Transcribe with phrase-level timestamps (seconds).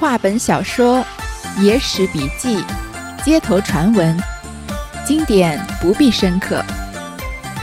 [0.00, 1.04] 话本小说、
[1.60, 2.64] 野史笔记、
[3.22, 4.18] 街头传闻，
[5.06, 6.64] 经典不必深刻。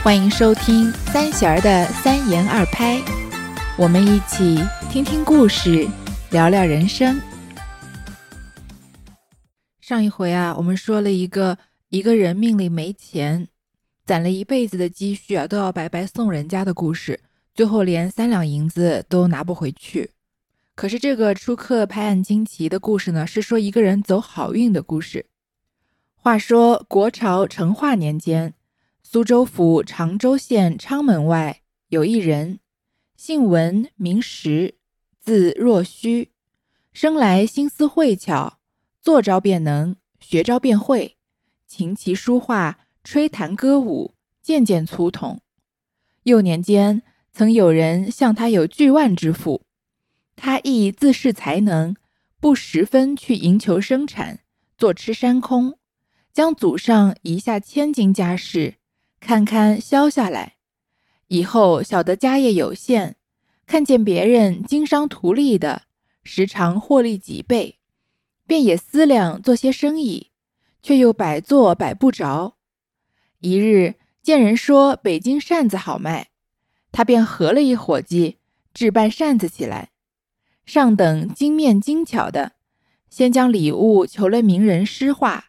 [0.04, 3.02] 欢迎收听三弦儿的三言二拍，
[3.76, 5.88] 我们一起听听故事，
[6.30, 7.20] 聊聊人生。
[9.80, 11.58] 上一回啊，我们说了一个
[11.88, 13.48] 一个人命里没钱，
[14.06, 17.18] 攒了一辈子的积蓄啊，都要白白送人家的故事，
[17.52, 20.12] 最后连三两银子都拿不回去。
[20.78, 25.26] 可是这个出客拍案惊奇的故事呢，是说一个人走好运的故事。
[26.14, 28.54] 话说国朝成化年间，
[29.02, 32.60] 苏州府常州县昌门外有一人，
[33.16, 34.76] 姓文，名实，
[35.20, 36.30] 字若虚，
[36.92, 38.60] 生来心思慧巧，
[39.02, 41.16] 坐招便能，学招便会，
[41.66, 45.40] 琴棋书画，吹弹歌舞，件件粗通。
[46.22, 47.02] 幼年间，
[47.32, 49.62] 曾有人向他有巨万之富。
[50.40, 51.96] 他亦自恃才能，
[52.38, 54.38] 不十分去营求生产，
[54.78, 55.76] 坐吃山空，
[56.32, 58.76] 将祖上遗下千金家事，
[59.18, 60.54] 堪堪消下来。
[61.26, 63.16] 以后晓得家业有限，
[63.66, 65.82] 看见别人经商图利的，
[66.22, 67.80] 时常获利几倍，
[68.46, 70.30] 便也思量做些生意，
[70.80, 72.54] 却又摆做摆不着。
[73.40, 76.28] 一日见人说北京扇子好卖，
[76.92, 78.38] 他便合了一伙计，
[78.72, 79.90] 置办扇子起来。
[80.68, 82.52] 上等精面精巧的，
[83.08, 85.46] 先将礼物求了名人诗画，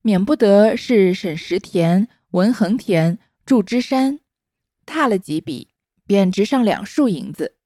[0.00, 4.20] 免不得是沈石田、文恒田、祝枝山，
[4.86, 5.68] 踏了几笔，
[6.06, 7.56] 便值上两数银子。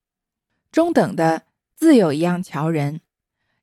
[0.72, 1.44] 中等的
[1.76, 3.00] 自有一样瞧人，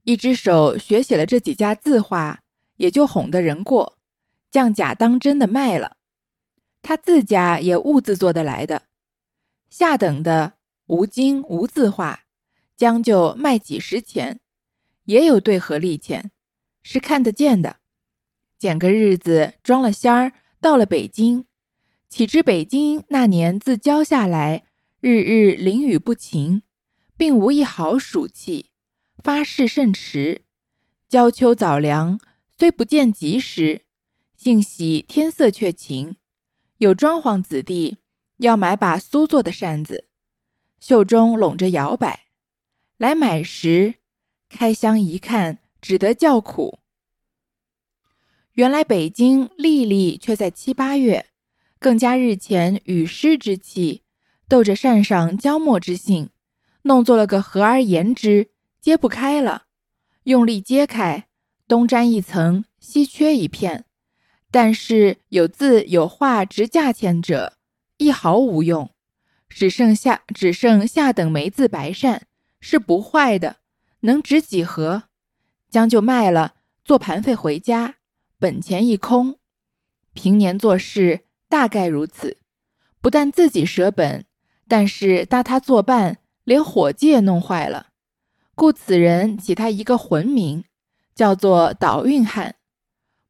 [0.03, 2.39] 一只手学写了这几家字画，
[2.77, 3.97] 也就哄得人过，
[4.49, 5.97] 将假当真的卖了。
[6.81, 8.83] 他自家也兀自做得来的。
[9.69, 10.53] 下等的
[10.85, 12.21] 无精无字画。
[12.75, 14.39] 将就卖几十钱，
[15.05, 16.31] 也有对合利钱，
[16.83, 17.77] 是看得见的。
[18.57, 21.45] 拣个日子装了仙儿，到了北京。
[22.09, 24.63] 岂知北京那年自交下来，
[25.01, 26.61] 日日淋雨不晴，
[27.17, 28.71] 并无一毫暑气，
[29.23, 30.43] 发誓甚迟。
[31.09, 32.19] 交秋早凉，
[32.57, 33.81] 虽不见及时，
[34.35, 36.15] 幸喜天色却晴。
[36.77, 37.97] 有庄潢子弟
[38.37, 40.07] 要买把苏做的扇子，
[40.79, 42.24] 袖中拢着摇摆。
[42.97, 43.95] 来买时，
[44.47, 46.79] 开箱一看，只得叫苦。
[48.53, 51.25] 原来北京历历却在七八月，
[51.77, 54.03] 更加日前雨湿之气，
[54.47, 56.29] 斗着扇上焦墨之性，
[56.83, 59.63] 弄做了个合而言之，揭不开了。
[60.23, 61.27] 用力揭开，
[61.67, 63.83] 东沾一层，西缺一片，
[64.49, 67.57] 但是有字有画值价钱者，
[67.97, 68.89] 一毫无用，
[69.49, 72.27] 只剩下只剩下等梅字白扇。
[72.67, 73.57] 是不坏的，
[73.99, 75.03] 能值几何？
[75.69, 77.97] 将就卖了，做盘费回家，
[78.39, 79.37] 本钱一空。
[80.13, 82.39] 平年做事大概如此，
[83.01, 84.25] 不但自己舍本，
[84.67, 87.89] 但是搭他作伴，连伙计也弄坏了。
[88.55, 90.63] 故此人起他一个浑名，
[91.13, 92.55] 叫做倒运汉。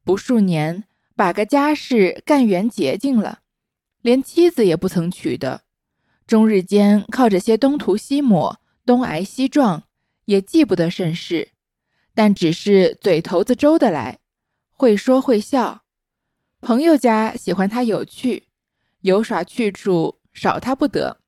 [0.02, 3.40] 不数年，把个家事干圆洁净了，
[4.00, 5.64] 连妻子也不曾娶的，
[6.26, 8.58] 终日间靠着些东涂西抹。
[8.86, 9.82] 东挨西撞，
[10.26, 11.50] 也记不得甚事，
[12.14, 14.20] 但只是嘴头子周得来，
[14.70, 15.82] 会说会笑。
[16.60, 18.44] 朋友家喜欢他有趣，
[19.00, 21.20] 有耍去处少他不得，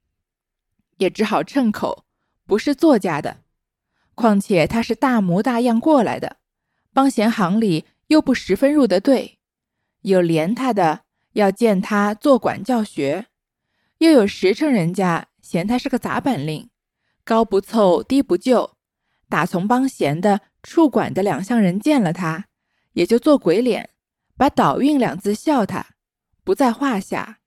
[0.99, 2.05] 也只好趁口。
[2.47, 3.43] 不是作家的，
[4.15, 6.37] 况且他是大模大样过来的，
[6.95, 9.39] 帮闲行里又不十分入得对。
[10.03, 11.03] 有怜他的
[11.33, 13.27] 要见他做管教学，
[13.99, 16.71] 又有实诚人家嫌他是个杂本领。
[17.29, 18.71] 高不凑，低不就，
[19.29, 22.47] 打从帮闲的、处管的两项人见了他，
[22.95, 23.91] 也就做鬼脸，
[24.39, 25.89] 把倒运两字笑他，
[26.43, 27.41] 不在话下。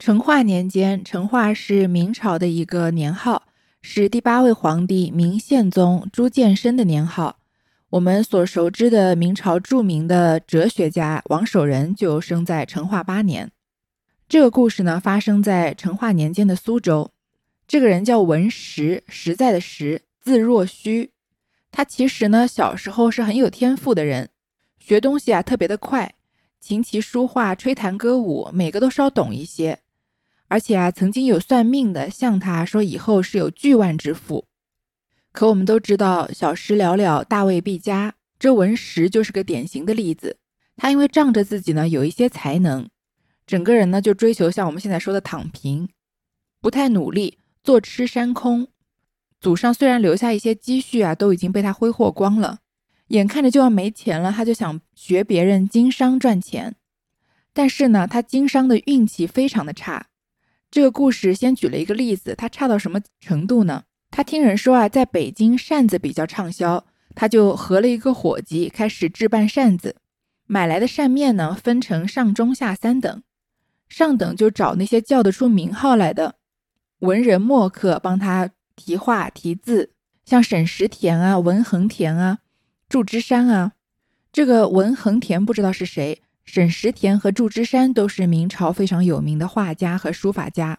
[0.00, 3.44] 成化年间，成化是明朝的一个年号，
[3.82, 7.38] 是第八位皇帝明宪宗朱见深的年号。
[7.90, 13.52] 我们所熟知的明朝著名的哲学家王守仁就生在成化八年。
[14.28, 17.12] 这个故事呢，发生在成化年间的苏州。
[17.68, 21.10] 这个人叫文实，实在的实，字若虚。
[21.70, 24.30] 他其实呢，小时候是很有天赋的人，
[24.78, 26.14] 学东西啊特别的快，
[26.58, 29.80] 琴棋书画、吹弹歌舞，每个都稍懂一些。
[30.48, 34.46] 而且啊，曾经有算命的向他说以后是有巨万之富。
[35.32, 38.14] 可我们都知道，小时了了，大未必佳。
[38.38, 40.38] 这文实就是个典型的例子。
[40.74, 42.88] 他因为仗着自己呢有一些才能，
[43.46, 45.90] 整个人呢就追求像我们现在说的躺平，
[46.62, 47.36] 不太努力。
[47.62, 48.68] 坐吃山空，
[49.40, 52.58] 祖上虽然留下一些积蓄啊，都已经被他挥霍光了，
[53.08, 56.76] 眼看着就要没钱了，他就想学别人经商赚钱。
[57.52, 60.06] 但是呢，他经商的运气非常的差。
[60.70, 63.84] 这个故事先举了一个例子，他差到什么程度呢？
[64.10, 69.96] 他听人说啊，在北京扇子比较畅销，他就合了一个伙计，开始置办扇子。
[70.46, 73.22] 买来的扇面呢，分成上中下三等，
[73.88, 76.36] 上等就找那些叫得出名号来的
[77.00, 79.92] 文人墨客帮他题画题字，
[80.24, 82.38] 像沈石田啊、文恒田啊、
[82.88, 83.72] 祝枝山啊。
[84.32, 86.22] 这个文恒田不知道是谁。
[86.44, 90.78] 沈石田和祝枝山都是明朝非常有名的画家和书法家。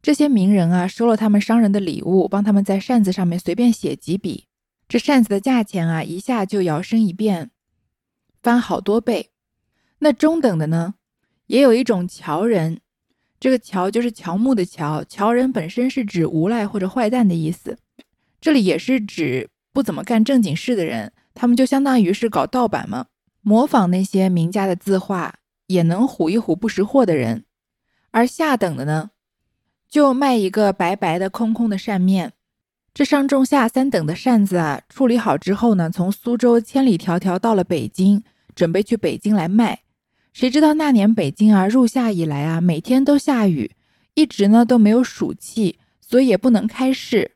[0.00, 4.46] 这些名人啊，收了他们商人的礼物，帮他们在扇子上面随便写几笔，
[4.88, 7.50] 这扇子的价钱啊，一下就摇身一变，
[8.42, 9.30] 翻好多倍。
[9.98, 10.94] 那中等的呢，
[11.46, 12.80] 也有一种乔人，
[13.40, 17.78] 这个乔就是乔木的乔，乔人本身是指无赖或者坏蛋的意思，
[18.38, 23.06] 这里也是指不怎么干正经事的人，他们就相当于是搞盗版嘛。
[23.40, 25.36] 模仿那些名家的字画，
[25.68, 27.44] 也能唬一唬不识货的人。
[28.10, 29.12] 而下等的呢，
[29.88, 32.34] 就卖一个白白的空空的扇面。
[32.92, 38.22] 这上中下三等的扇子啊，处理好之后呢，从苏州千里迢迢到了北京，
[38.54, 39.80] 准备去北京来卖。
[40.32, 43.72] 谁知道那年北京啊，入夏以来啊，每天都下雨，
[44.14, 47.32] 一直呢都没有暑气，所以也不能开市。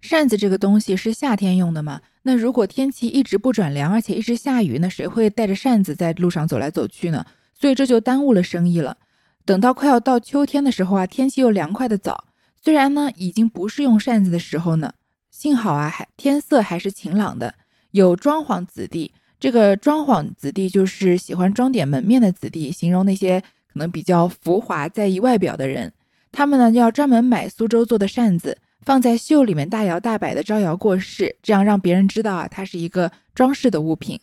[0.00, 2.00] 扇子这个东西是夏天用的嘛？
[2.22, 7.24] 那如果天气一直不转凉，而且一直下雨，那谁会带着扇子在路上走来走去呢？
[7.54, 8.96] 所以这就耽误了生意了。
[9.44, 12.24] 等到快要到秋天的时候啊，天气又凉快的早，
[12.62, 14.94] 虽然呢已经不是用扇子的时候呢，
[15.30, 17.54] 幸好啊还天色还是晴朗的。
[17.92, 25.92] 有装潢子弟，这个装潢子弟就是喜欢装点门面的子弟，形容那些可能比较浮华在意外表的人。
[26.30, 28.58] 他们呢要专门买苏州做的扇子。
[28.82, 34.18] 放在袖里面大摇大摆的招摇过市，这样让别人知道啊，它是一个装饰的物品。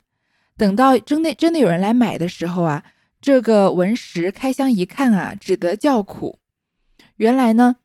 [0.57, 2.83] 等到真的真的有人来买的时候啊，
[3.21, 6.39] 这个文石开箱一看啊，只得叫苦。
[7.17, 7.75] 原来呢，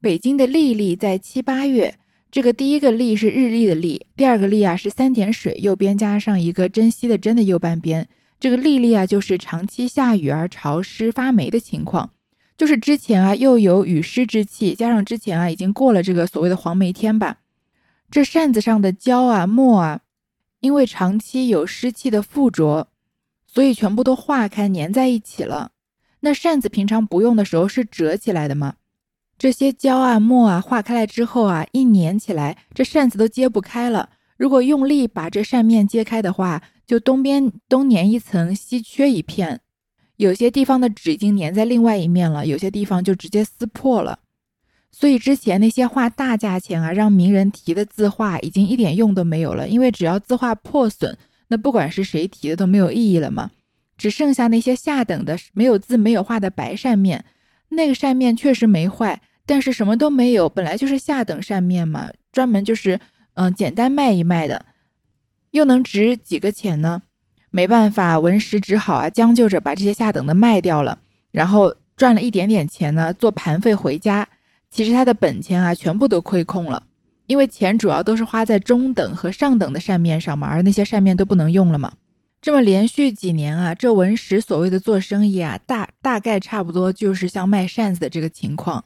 [0.00, 1.98] 北京的历历在七八月，
[2.30, 8.06] 这个第一个历是日历的历，第二个历啊是三点水右边加上一个珍惜的珍的右半边，
[8.38, 12.10] 这个历历啊就是长期下雨而潮湿发霉的情况。
[12.58, 17.38] 就是之前啊，又有雨湿之气，加上之前啊，已经过了这个所谓的黄梅天吧，
[18.10, 20.00] 这扇子上的胶啊、墨啊，
[20.60, 22.88] 因为长期有湿气的附着，
[23.46, 25.70] 所以全部都化开粘在一起了。
[26.20, 28.74] 那扇子平常不用的时候是折起来的吗？
[29.38, 34.10] 这些胶啊、墨啊化开来之后啊，一粘起来，这扇子都揭不开了。
[34.36, 39.60] 如果用力把这扇面揭开的话，就东边东粘一层，西缺一片。
[40.16, 44.18] 有些地方的纸已经粘在另外一面了，有些地方就直接撕破了。
[44.90, 49.68] 所以之前那些花大价钱啊让名人题的字画，已经一点用都没有了。
[49.68, 53.52] 因为只要字画破损，那不管是谁题的都没有意义了嘛。
[53.96, 57.24] 只剩下那些下等的没有字没有画的白扇面，
[57.70, 62.98] 那个扇面确实没坏，但是什么都没有，本来就是下等扇面嘛，专门就是
[63.34, 64.64] 嗯简单卖一卖的，
[65.50, 67.02] 又能值几个钱呢？
[67.50, 70.98] 没办法，文石只好啊，将就着把这些下等的卖掉了，
[71.30, 74.28] 然后赚了一点点钱呢，做盘费回家。
[74.70, 76.82] 其实他的本钱啊，全部都亏空了，
[77.26, 81.92] 因为钱主要都是花在中等和上等的扇面上嘛，而那些扇面都不能用了嘛。
[82.40, 88.84] 这么连续几年啊，这文石所谓的做生意啊，大大概差不多就是像卖扇子的这个情况。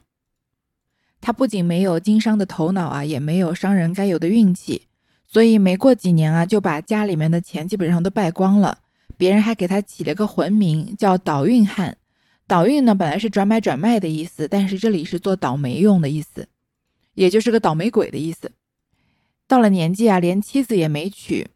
[1.21, 4.87] 他不仅没有经商的头脑啊，也没有商人该有的运气。
[5.25, 8.79] 所以没过几年啊，就把家里面的钱基本上都败光了。
[9.17, 11.97] 别人还给他起了个魂名，叫倒运汉。
[12.45, 16.47] 倒运呢，本来是转买转卖的意思，但是这里是做倒霉用的意思，
[17.13, 18.51] 也就是个倒霉鬼的意思。
[19.47, 21.47] 到了年纪啊，连妻子也没娶，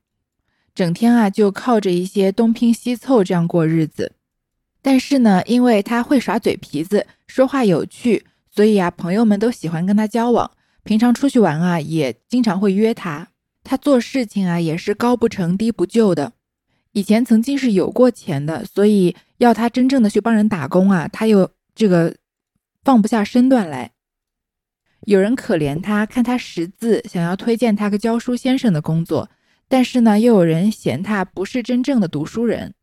[0.78, 4.14] 整天啊就靠着一些东拼西凑这样过日子。
[4.84, 10.52] 但是呢，因为他会耍嘴皮子，说话有趣，所以啊，朋友们都喜欢跟他交往。
[10.84, 13.30] 平常出去玩啊，也经常会约他。
[13.64, 16.34] 他做事情啊，也是高不成低不就的。
[16.92, 22.16] 以前曾经是有过钱的，所以要他真正的去帮人打工啊，他又这个
[22.84, 23.94] 放不下身段来。
[25.08, 29.28] 有人可怜他，看他识字，想要推荐他个教书先生的工作，
[29.70, 32.74] 但是呢，又有人嫌他不是真正的读书人。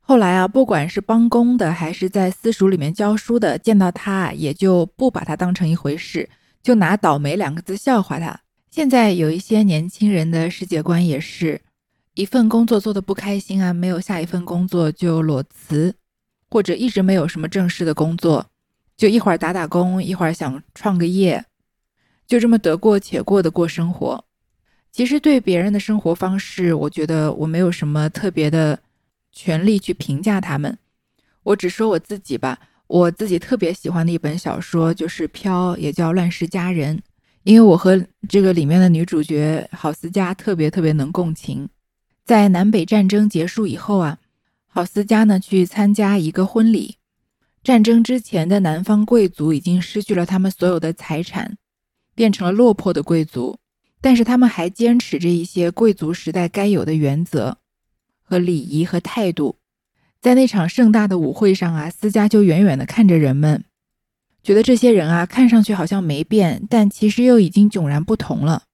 [0.00, 6.28] 后来啊，不管是帮工的，还是在私塾里面教书的，见到他也就不把他当成一回事，
[6.60, 8.40] 就拿“倒霉”两个字笑话他。
[8.70, 11.60] 现在有一些年轻人的世界观也是，
[12.14, 15.94] 一份工作做的不开心啊，没有下一份工作就裸辞，
[16.50, 18.46] 或者一直没有什么正式的工作，
[18.96, 21.44] 就一会儿打打工，一会儿想创个业。
[22.26, 24.24] 就这么得过且过的过生活。
[24.92, 28.78] 其实对别人的生活方式，我觉得我没有什么特别的
[29.32, 30.78] 权利去评价他们。
[31.42, 36.98] 我只说我自己吧，我自己特别喜欢的一本小说就是《飘》，也叫《乱世佳人》，
[37.42, 41.66] 因为我和这个里面的女主角郝思嘉特别特别能共情。
[42.24, 44.18] 在南北战争结束以后啊，
[44.66, 46.98] 郝思嘉呢去参加一个婚礼。
[47.64, 51.56] 战争之前的南方贵族已经失去了他们所有的财产，
[52.14, 53.56] 变成了落魄的贵族。
[54.02, 57.56] 但是他们还坚持着一些贵族时代该有的原则
[58.20, 59.56] 和礼仪和态度。
[60.20, 63.64] 在那场盛大的舞会上啊，思嘉就远远地看着人们，
[64.42, 68.64] 觉得这些人啊，看上去好像没变，但其实又已经迥然不同了。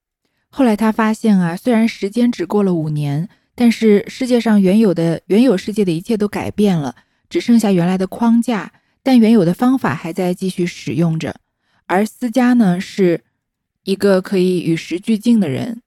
[0.49, 6.97] 后来他发现啊，虽然时间只过了五年，但是世界上原有的原有世界的一切都改变了，
[7.28, 11.37] 只剩下原来的框架，但原有的方法还在继续使用着。
[11.87, 13.25] 而思嘉呢，是。
[13.88, 15.80] 一个可以与时俱进的人，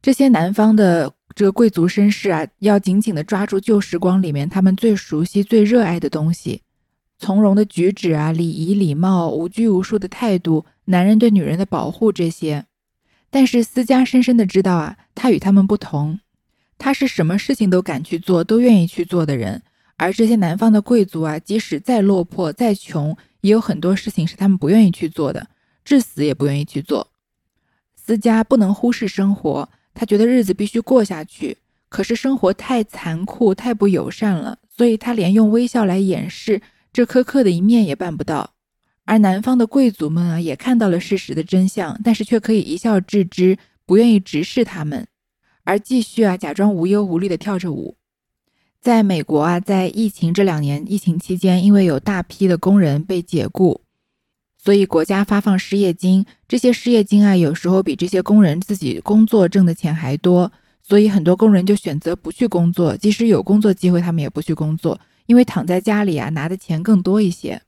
[0.00, 6.62] 这些南方的这个贵族绅士啊，要紧紧地抓住旧时光里面他们最熟悉、最热爱的东西，
[7.18, 12.64] 从容的举止啊，礼仪礼貌，无拘无束的态度，男人对女人的保护这些。
[13.28, 16.20] 但是思嘉深深的知道啊，他与他们不同，
[16.78, 19.60] 他是什么事情都敢去做，都愿意去做的人。
[19.98, 25.46] 而这些南方的贵族啊，即使再落魄、再穷，也有很多事情是他们不愿意去做的，
[25.84, 27.10] 至死也不愿意去做。
[28.06, 31.56] 思嘉不能忽视生活，他觉得日子必须过下去。
[31.88, 36.60] 可是生活太残酷，太不友善了，所以他连用微笑来掩饰
[36.92, 38.50] 这苛刻的一面也办不到。
[39.06, 43.56] 而南方的贵族们啊，也看到了事实的真相，但是却可以一笑置之，
[43.86, 45.06] 不愿意直视他们，
[45.62, 47.96] 而继续啊假装无忧无虑地跳着舞。
[48.82, 53.80] 在美国啊，在疫情这两年疫情期间，因为有大批的工人被解雇。
[54.64, 60.50] 所以国家发放失业金，这些失业金啊，有时候比这些工人自己工作挣的钱还多。
[60.82, 67.60] 所以很多工人就选择不去工作，即使有工作机会，他们也不去工作，因为躺在家里啊，拿的钱更多一些。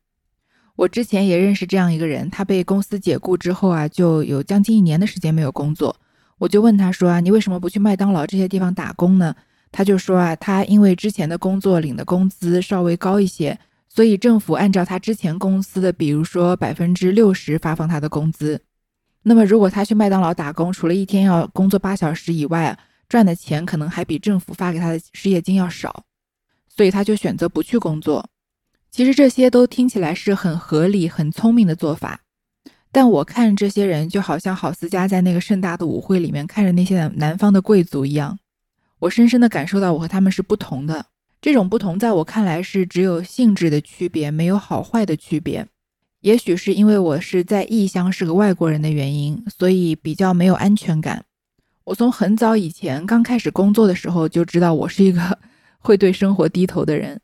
[0.74, 5.94] 我之前也认识这样一个人，他被公司解雇之后啊，就有将近一年的时间没有工作。
[6.38, 9.36] 我就问他说啊，你为什么不去麦当劳这些地方打工呢？
[9.70, 13.58] 他就说啊，他因为之前的工作领的工资稍微高一些。
[13.96, 18.60] 所以政府按照他之前公司的，比如说百分之六十发放他的工资。
[19.22, 26.04] 那么如果他去麦当劳打工，除了一天要工作八小时以外，赚的钱可能还比政府发给他的失业金要少。
[26.68, 28.28] 所以他就选择不去工作。
[28.90, 32.20] 其实这些都听起来是很合理、很聪明的做法。
[32.92, 38.38] 但我看这些人就好像郝思嘉在那个盛大的舞会里面看着那些南方的贵族一样，
[38.98, 41.06] 我深深的感受到我和他们是不同的。
[41.40, 45.66] 这种不同，在我看来是只有性质的区别，没有好坏的区别。
[46.20, 51.24] 也许是因为我是在异乡，是个外国人的原因，所以比较没有安全感。
[51.84, 55.38] 我从很早以前刚开始工作的时候就知道，我是一个
[55.78, 57.20] 会对生活低头的人。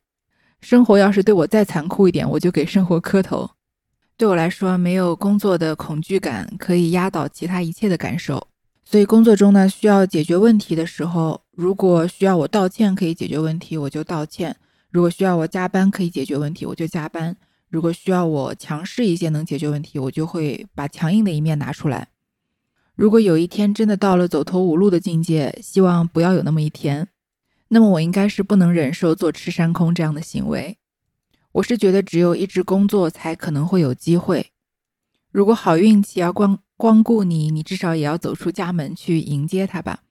[0.60, 3.50] 生活要是对我再残酷一点，我就给生活磕头。
[4.16, 8.46] 对我来说，没有工作的恐惧感可以压倒其他一切的感受。
[8.84, 14.52] 所以工作中呢，需要解决问题的时候，如果需要我道歉可以解决问题，我就道歉；
[14.90, 17.34] 如果需要我加班可以解决问题，我就加班；
[17.68, 22.08] 如果需要我强势一些能解决问题，我就会把强硬的一面拿出来。
[22.94, 27.08] 如果有一天真的到了走投无路的境界，希望不要有那么一天，
[27.68, 30.78] 那么我应该是不能忍受坐吃山空这样的行为。
[31.52, 34.52] 我是觉得只有一直工作才可能会有机会。
[35.30, 36.58] 如果好运气要光。
[36.74, 40.02] 光顾你，你至少也要走出家门去迎接它吧。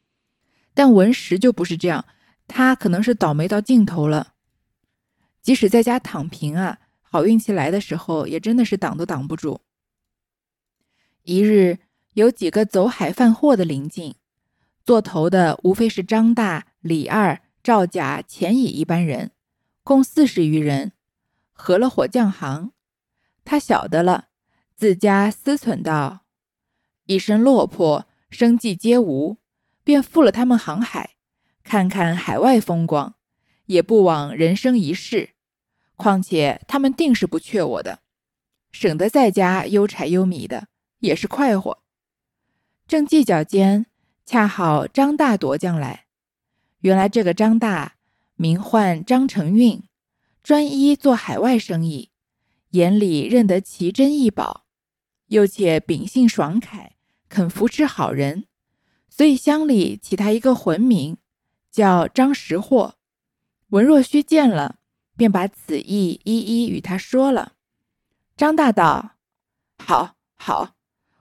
[0.73, 2.05] 但文石就不是这样，
[2.47, 4.33] 他可能是倒霉到尽头了。
[5.41, 9.61] 即使在家躺平啊，好运气来的时候，也真的是挡都挡不住。
[11.23, 11.79] 一日，
[12.13, 14.15] 有几个走海贩货的邻近，
[14.83, 19.31] 做头的无非是张大、李二、赵甲、钱乙一班人，
[19.83, 20.93] 共四十余人，
[21.51, 22.71] 合了伙降行。
[23.43, 24.29] 他晓得了，
[24.75, 26.21] 自家思忖道。
[27.05, 29.37] 一身落魄，生计皆无，
[29.83, 31.15] 便赴了他们航海，
[31.63, 33.15] 看看海外风光，
[33.65, 35.31] 也不枉人生一世。
[35.95, 37.99] 况且他们定是不缺我的，
[38.71, 40.67] 省得在家忧柴忧米的，
[40.99, 41.83] 也是快活。
[42.87, 43.85] 正计较间，
[44.25, 46.05] 恰好张大夺将来。
[46.79, 47.95] 原来这个张大
[48.35, 49.83] 名唤张承运，
[50.41, 52.09] 专一做海外生意，
[52.71, 54.65] 眼里认得奇珍异宝，
[55.27, 56.95] 又且秉性爽快。
[57.29, 58.45] 肯扶持好人，
[59.21, 61.15] 所以乡里起他一个浑名，
[61.69, 62.95] 叫张识货。
[63.67, 64.79] 文若虚见了，
[65.15, 67.53] 便把此意一一与他说了。
[68.35, 69.17] 张大道
[69.77, 70.73] ：“好，好，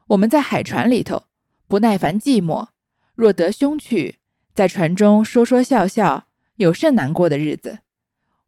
[0.06, 1.24] 我们在海船里头
[1.68, 2.68] 不耐烦寂寞，
[3.14, 4.18] 若得兄去，
[4.54, 6.26] 在船中说说笑笑，
[6.56, 7.80] 有甚难过的日子？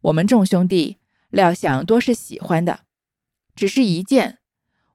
[0.01, 0.97] 我们众兄弟
[1.29, 2.79] 料想多是喜欢的，
[3.53, 4.39] 只是一件，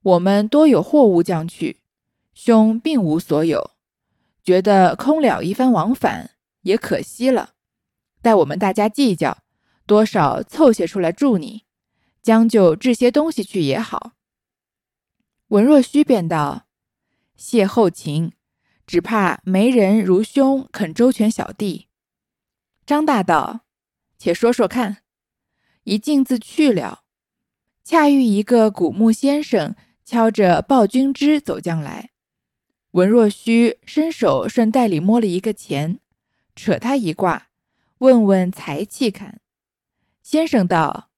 [0.02, 1.76] 我们多有货物将去，
[2.34, 3.70] 兄并无所有，
[4.48, 6.30] 觉得空了一番往返
[6.62, 7.50] 也可惜了。
[8.22, 9.42] 待我们大家计较，
[9.84, 11.66] 多少凑些出来助你，
[12.22, 14.12] 将就置些东西去也好。
[15.48, 16.66] 文若虚便道
[17.36, 18.32] ：“谢后情，
[18.86, 21.88] 只怕没人如兄肯周全小弟。”
[22.86, 23.66] 张大道。
[24.16, 25.02] 且说说看，
[25.84, 27.02] 一径自去了，
[27.84, 29.76] 恰遇一个古木先生
[30.06, 32.12] 敲着报君之走将来。
[32.98, 36.00] 文若虚伸手顺袋里摸了一个钱，
[36.56, 37.46] 扯他一卦，
[37.98, 39.40] 问问财气看。
[40.20, 41.08] 先生道：“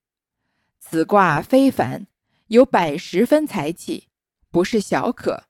[0.78, 2.06] 此卦非凡，
[2.48, 4.08] 有百十分财气，
[4.50, 5.44] 不是小可。”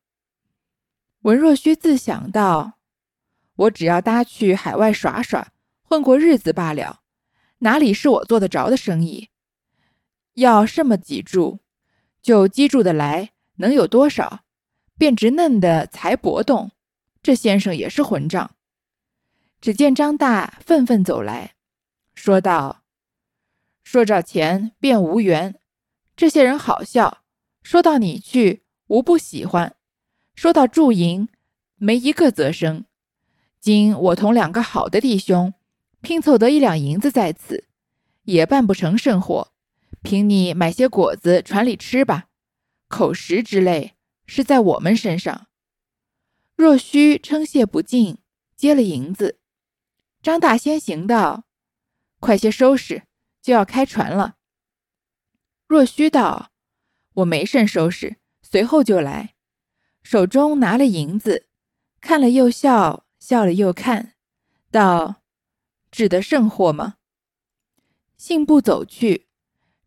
[1.22, 2.74] 文若虚自想到
[3.66, 7.00] ：“我只要搭去海外耍耍，混过日子罢了。”
[7.58, 9.30] 哪里是我做得着的生意？
[10.34, 11.58] 要什么几注，
[12.22, 14.44] 就积住的来，能有多少？
[15.00, 16.72] 便直嫩的才搏动。
[17.22, 18.50] 这先生也是混账。
[19.58, 21.54] 只见张大愤愤走来，
[22.14, 22.82] 说道
[23.82, 25.58] ：“说着钱便无缘。
[26.14, 27.22] 这些人好笑，
[27.62, 29.70] 说到你去，无不喜欢；
[30.34, 31.28] 说到驻营，
[31.76, 32.84] 没一个则声。
[33.58, 35.54] 今我同两个好的弟兄。”
[36.02, 37.68] 拼凑得一两银子在此，
[38.24, 39.52] 也办不成甚活。
[40.00, 42.28] 凭你买些果子船里吃吧，
[42.88, 43.96] 口食之类
[44.32, 45.48] 是在我们身上。
[46.54, 48.18] 若虚称谢不尽，
[48.54, 49.40] 接了银子。
[50.22, 51.46] 张大先行道
[52.20, 53.02] ：“快些收拾，
[53.42, 54.36] 就要开船了。”
[55.66, 56.52] 若虚道
[57.14, 59.34] ：“我没甚收拾，随后就来。”
[60.04, 61.48] 手中拿了银子，
[62.00, 64.14] 看了又笑，笑了又看，
[64.70, 65.22] 道。
[65.90, 66.98] 指的甚货吗？
[68.16, 69.26] 信步走去，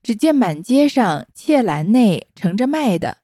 [0.01, 3.22] 只见满街上切篮内盛着卖的，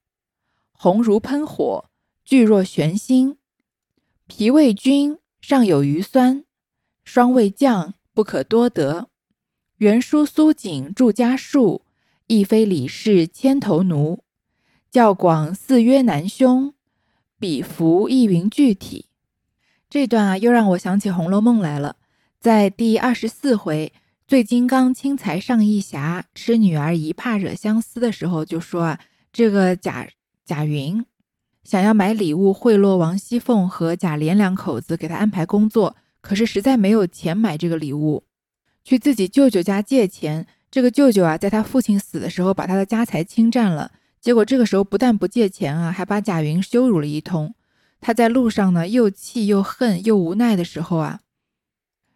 [0.82, 1.89] 红如喷火，
[2.24, 3.36] 巨若悬星。
[4.28, 6.46] 脾胃君尚有余酸，
[7.04, 9.10] 双味酱不可多得。
[9.80, 11.82] 原书苏锦著家树，
[12.28, 14.24] 亦非李氏牵头奴。
[14.89, 16.74] 教广似曰南兄，
[17.38, 19.08] 比符亦云具体。
[19.89, 21.98] 这段啊，又让我想起《红楼梦》来了。
[22.39, 23.92] 在第二十四回，
[24.26, 29.00] 醉金刚轻财上义侠，吃女儿一怕惹相思的时候，就说啊，
[29.34, 30.08] 这个贾
[30.50, 31.06] 贾云
[31.64, 38.24] 想要买礼物贿赂王熙凤和贾琏两口子，给他安排工作，可是实在没有钱买这个礼物，
[38.84, 40.48] 去自己舅舅家借钱。
[40.72, 43.92] 这个舅舅啊，在他父亲死的时候，把他的家财侵占了。
[44.20, 47.54] 结果这个时候不但不借钱啊，还把贾云羞辱了一通。
[48.02, 51.20] 他在路上呢，又气又恨又无奈的时候啊。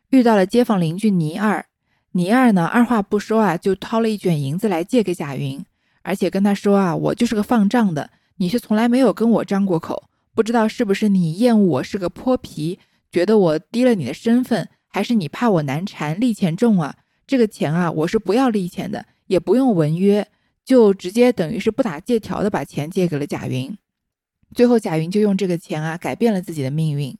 [0.10, 1.67] 遇到了街坊邻居倪二，
[2.13, 5.63] 倪二呢，二话不说啊，就掏了一卷银子来借给贾云，
[6.02, 12.80] 而且跟他说啊，我就是个放账的，你是从来没有跟我张过口，不知道是不是你厌恶我是个泼皮，
[13.12, 16.96] 觉得我低了你的身份，还是你怕我难缠，利钱重啊？
[17.28, 20.28] 这个钱啊，我是不要利钱的，也不用文约，
[20.65, 23.78] 就直接等于是不打借条的把钱借给了贾云，
[24.54, 27.17] 最后贾云就用这个钱啊，改变了自己的命运。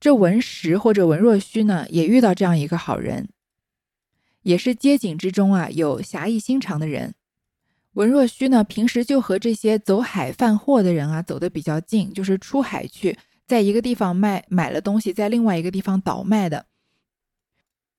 [0.00, 3.28] 这文石或者文若虚呢，也遇到这样一个好人，
[4.42, 7.14] 也是街景之中啊有侠义心肠的人。
[7.98, 16.66] 文若虚呢，平时就和这些走海贩货的人啊走得比较近，就是出海去，在一个地方卖买了东西，在另外一个地方倒卖的。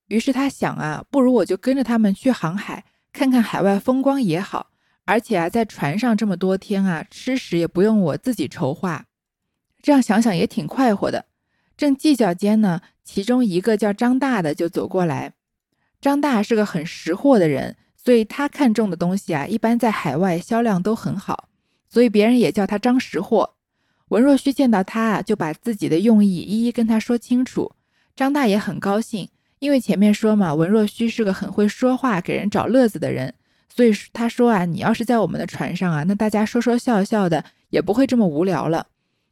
[0.07, 4.71] 于是他想啊，不如我就跟着他们去航海，看看海外风光也好，
[5.03, 9.07] 而且啊，在船上这么多天啊，吃食也不用我自己筹划，
[9.81, 11.25] 这样想想也挺快活的。
[11.75, 15.33] 正计较间呢，其中一个叫张大的就走过来。
[15.99, 17.75] 张大是个很识货的人，
[18.09, 21.47] 所以他看中的东西啊，一般在海外销量都很好，
[21.87, 23.51] 所以别人也叫他张识货。
[24.07, 27.71] 文若虚见到他啊，就把自己的用意一一跟他说清楚。
[28.15, 33.31] 张大爷很高兴，因为前面说嘛，文若虚是个很会说话、给人找乐子的人，
[33.71, 38.87] 所以他说啊，你要是在我们的船上啊，那大家说说笑笑的，也不会这么无聊了。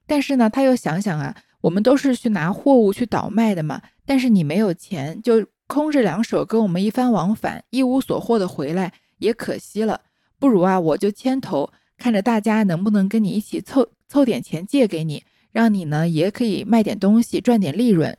[0.06, 1.36] 但是呢，他又想想啊。
[1.62, 10.02] 我们都是去拿货物去倒卖的嘛，但是你没有钱，就空着两手跟我们一番往返，一无所获的回来也可惜了。
[10.40, 18.18] 不如啊，我就牵头，看着大家能不能跟你一起凑凑点钱借给你，让你呢也可以卖点东西赚点利润。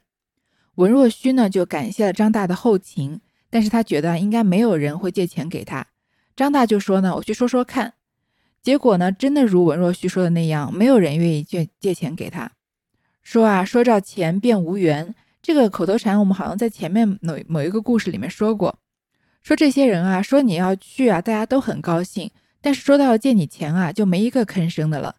[0.74, 5.86] 文若虚呢就感谢了张大的厚情，但是他觉得应该没有人会借钱给他。
[6.36, 7.94] 张大就说呢，我去说说看。
[8.60, 12.52] 结果呢，真的如文若虚说的那样，没有人愿意借借钱给他。
[13.22, 18.78] 说啊，说照钱便无缘，这个口头禅我们好像在前面某某一个故事里面说过。
[19.42, 25.16] 说这些人啊，说你要去啊，大家都很高兴，但是说到要借你钱啊，就没一个吭声的了。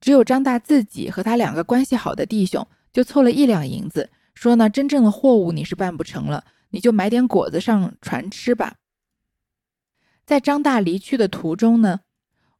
[0.00, 8.74] 只有张大自己和他两个关系好的弟兄，就凑了一两银子，说呢，真正的货物你是办不成了，你就买点果子上船吃吧。
[10.26, 12.00] 在张大离去的途中呢。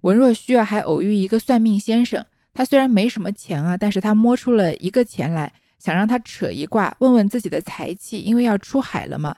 [0.02, 2.24] 文若虚啊，还偶遇一个算命先生。
[2.54, 9.34] 他虽然没什么钱啊，但是他摸出了一个钱来，想让他扯一卦，问问自己的财气，因为要出海了嘛。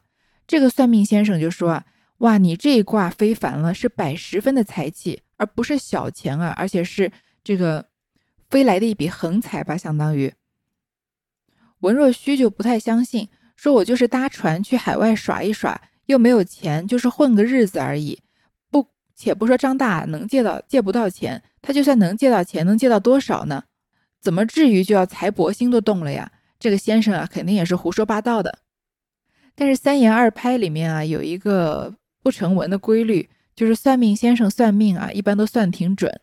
[0.47, 1.83] 这个算命先生就说，
[2.19, 7.11] 哇，你这一卦非凡了，是百十分的财气，而不是小钱啊，而且是
[7.43, 7.87] 这个
[8.51, 10.35] 飞来的一笔横财吧，相当于。
[11.79, 18.21] 文若虚就不太相信，说我就是搭船去海外耍一耍，又没有钱，就是混个日子而已。
[18.71, 23.63] 不且不说张大能借到借不到钱，他就算能借到钱，能借到多少呢？
[24.23, 26.31] 怎么至于就要财帛星都动了呀？
[26.61, 28.61] 这个先生啊，肯定也是胡说八道的。
[29.57, 36.21] 但是三言二拍里面啊，有一个不成文的规律，就是算命先生算命啊，一般都算挺准。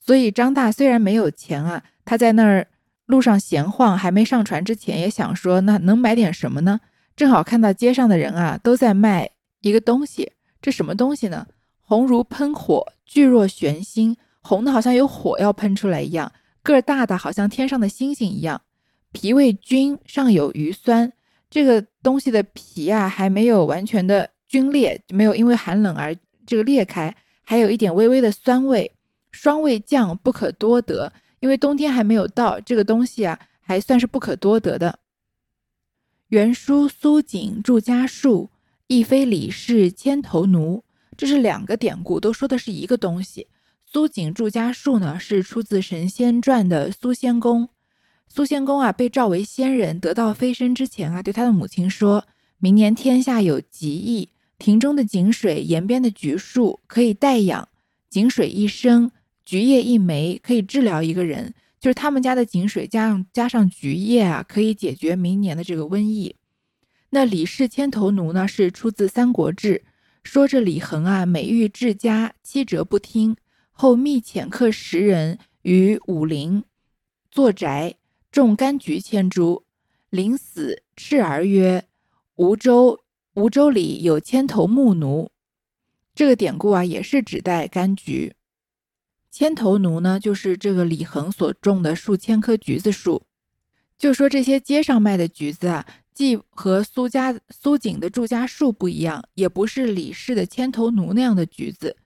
[0.00, 2.66] 所以张大虽然没有钱啊，他在那儿
[3.06, 6.80] 路上闲晃，还没上船之前，也想说，那能买点什么呢？
[7.14, 11.46] 正好看到街上的人啊，都在卖一个东西，这什么东西呢？
[11.80, 16.32] 红如喷火，巨若悬星，红的好像有火要喷出来一样，
[16.64, 18.62] 个儿大的好像天上的星星一样。
[19.12, 21.12] 皮味均，上有余酸。
[21.48, 28.90] 这个东西的皮啊，还没有完全的皲裂，没有因为寒冷而这个裂开，还有一点微微的酸味。
[29.30, 34.98] 霜未降，不可多得，因为冬天还没有到，这个东西啊，还算是不可多得的。
[36.28, 38.50] 原书苏锦著家树，
[38.86, 40.82] 亦非李氏牵头奴。
[41.16, 43.46] 这是两个典故，都说的是一个东西。
[43.94, 47.68] 苏景祝家树呢，是出自《神仙传》的苏仙公。
[48.26, 52.26] 苏仙公啊，被召为仙人，得道飞升之前啊，对他的母亲说
[52.58, 57.68] ：“明年天下有疾疫，庭中的井水、沿边的橘树可以代养。
[58.10, 59.12] 井水一升，
[59.44, 61.54] 橘叶一枚，可以治疗一个人。
[61.78, 66.34] 就是他们家的井水加上加上橘叶啊，可以解决明年的这个瘟疫。”
[67.10, 69.84] 那李氏千头奴呢，是出自《三国志》。
[70.24, 73.36] 说这李恒啊，每遇治家，七折不听。
[73.76, 76.62] 后密遣客十人于武陵
[77.28, 77.96] 作宅，
[78.30, 79.64] 种柑橘千株。
[80.10, 81.84] 临死斥儿曰
[82.36, 83.00] ：“吴州
[83.34, 85.32] 吴州里有千头木奴。”
[86.14, 88.34] 这个典故啊，也是指代柑橘。
[89.30, 93.26] 千头奴呢，就是这个李恒所种的数千棵橘子树。
[93.98, 95.84] 就说这些街上卖的橘子啊。
[96.14, 101.96] 既和苏家苏景的祝家树不一样，也不是李氏的千头奴那样的橘子。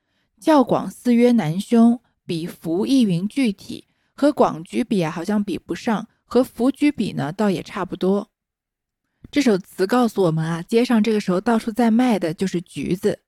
[0.41, 8.31] 较广四曰难兄，比福意云具体，和广橘比啊，好像比不上；和福橘比呢，倒也差不多。
[9.31, 13.21] 这首词告诉我们啊，街上这个时候到处在卖的就是橘子。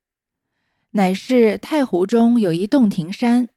[0.91, 3.49] 乃是太湖中有一洞庭山，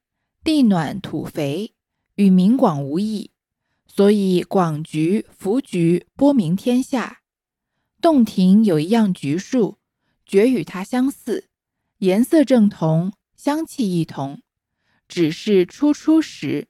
[0.42, 1.74] 地暖土肥，
[2.16, 3.30] 与名广无异。
[3.86, 7.20] 所以广橘、福橘播名天下。
[8.00, 9.78] 洞庭有一样橘树，
[10.26, 11.48] 绝与它相似，
[11.98, 13.12] 颜色正同，
[13.44, 14.40] 香气亦同。
[15.06, 16.68] 只是初出时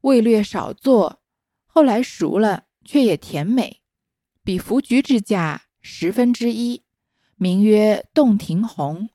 [0.00, 1.20] 味略少作，
[1.66, 3.82] 后来熟了却也甜美，
[4.42, 6.84] 比福菊之价十分之一，
[7.34, 9.10] 名曰洞庭红。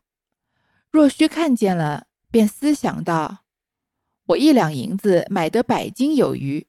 [0.91, 3.45] 若须看见了，便思想道：
[4.27, 6.67] 我一两银子买得百斤有余。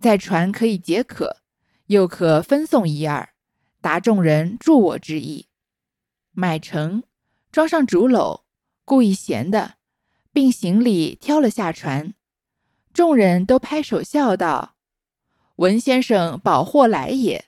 [0.00, 1.42] 在船可以解渴，
[1.88, 3.28] 又可分送一二，
[3.82, 5.48] 达众人助我之意。
[6.32, 7.02] 买成，
[7.52, 8.44] 装上竹篓，
[8.86, 9.74] 故意闲的，
[10.32, 12.14] 并行李挑了下船。
[12.94, 14.76] 众人都拍手笑道
[15.56, 17.46] ：“文先生宝货来也。”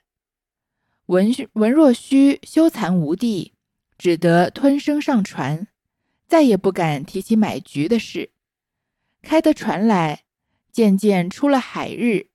[1.06, 3.54] 文文若虚羞惭无地，
[3.96, 5.68] 只得吞声上船，
[6.26, 8.32] 再也不敢提起买菊的事。
[9.22, 10.24] 开得船来，
[10.72, 12.30] 渐渐出了海日。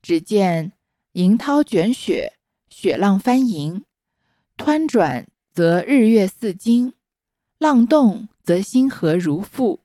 [0.00, 0.72] 只见
[1.12, 2.38] 银涛卷雪，
[2.70, 3.82] 雪浪翻银；
[4.56, 6.94] 湍转则日月似金，
[7.58, 9.80] 浪动则星河如父。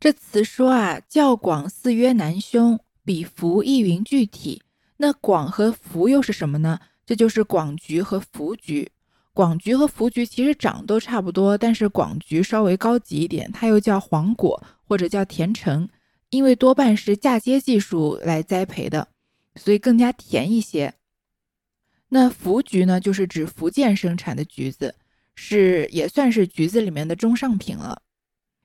[0.00, 4.62] 这词说啊，较广似曰难兄，比福亦云具体。
[4.98, 6.80] 那广和福又是什么呢？
[7.06, 8.90] 这就是广橘和福橘。
[9.32, 15.88] 广橘和福橘其实长都差不多，但是广橘稍微高级一点，它又叫黄果或者叫甜橙，
[16.30, 19.08] 因为多半是嫁接技术来栽培的。
[19.56, 20.94] 所以更加甜一些。
[22.10, 24.94] 那福橘呢，就是指福建生产的橘子，
[25.40, 28.02] 是也算是橘子里面的中上品了。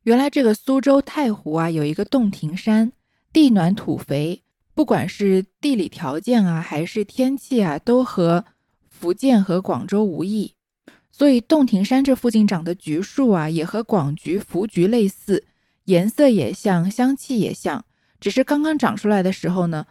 [0.02, 2.92] 原来这个苏州太湖啊，有一个洞庭山，
[3.32, 4.42] 地暖土肥，
[4.74, 8.44] 不管是地理条件啊，还是天气啊，都和
[8.90, 10.56] 福建和广州无异。
[11.12, 15.46] 所以洞庭山这附近长的橘树啊，也和广橘、福橘类似，
[15.86, 17.86] 颜色也像，香气也像，
[18.20, 19.86] 只是刚刚长出来的时候呢，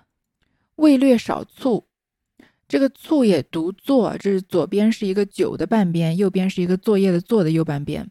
[0.74, 1.86] 味略少醋。
[2.72, 8.10] 这个醋也读作，这是左边是一个酒的半边，右边是一个作业的作的右半边，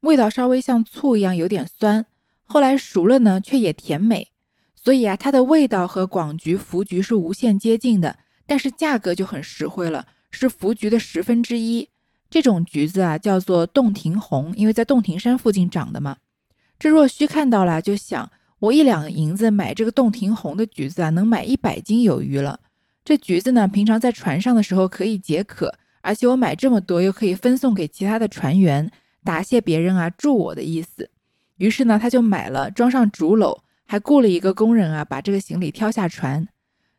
[0.00, 2.04] 味道稍微像醋一样，有点酸。
[2.42, 4.32] 后来熟了呢，却也甜美。
[4.74, 11.88] 所以啊，它的味道和广橘、福橘是无限接近的，但是价格就很实惠了，是福橘的十分之一。
[12.28, 16.16] 这种橘子啊，叫做洞庭红，因为在洞庭山附近长的嘛。
[16.80, 22.58] 这若虚看到了，就想我一两银子买这个洞庭红的橘子啊，能买一百斤有余了。
[23.04, 28.90] 这橘子呢，平常在船上的时候可以解渴，而且我买这么多又可以分送给其他的船员，
[29.22, 31.10] 答谢别人啊，助我的意思。
[31.58, 36.48] 于是呢，他就买了，装上竹篓，还雇了一个工人啊，把这个行李挑下船。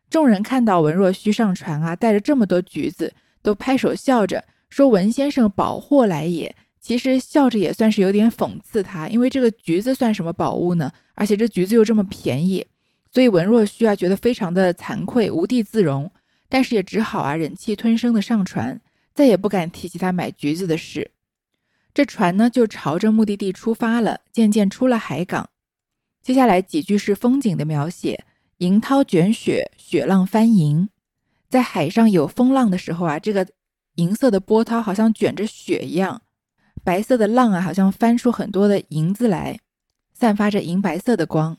[0.07, 10.91] 众人看到文若虚上船啊，带着这么多橘子，都拍手笑着说：“文先生宝货来也。”其实笑着也算是有点讽刺他，因为这个橘子算什么宝物呢？
[11.15, 12.63] 而且这橘子又这么便宜。
[13.15, 16.11] 所以文若虚啊，觉得非常的惭愧，无地自容，
[16.49, 18.81] 但是也只好啊，忍气吞声的上船，
[19.13, 21.11] 再也不敢提起他买橘子的事。
[21.93, 25.49] 这船呢，就朝着目的地出发了，渐渐出了海港。
[26.21, 28.25] 接下来几句是风景的描写：
[28.57, 30.89] 银涛卷雪，雪浪翻银。
[31.47, 33.47] 在海上有风浪的时候啊，这个
[33.95, 36.21] 银色的波涛好像卷着雪一样，
[36.83, 39.57] 白色的浪啊，好像翻出很多的银子来，
[40.11, 41.57] 散发着银白色的光。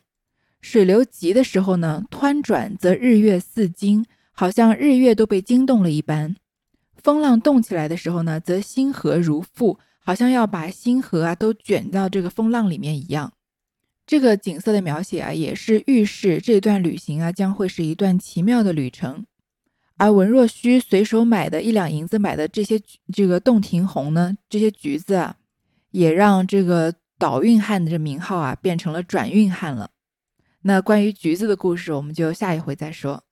[0.69, 6.35] 水流急的时候呢，湍转则日月似惊，好像日月都被惊动了一般；
[6.97, 13.33] 风浪动起来的时候呢，则星河如覆，好像要把星河啊都卷到这个风浪里面一样。
[14.05, 19.25] 这个景色的描写啊，也是预示这段旅行啊将会是一段奇妙的旅程。
[19.97, 22.81] 而文若虚随手买的一两银子买的这些
[23.13, 25.37] 这个洞庭红呢，这些橘子啊，
[25.93, 29.91] 也让这个倒运汉的这名号啊变成了转运汉了。
[30.67, 33.23] 那关于橘子的故事，我们就下一回再说。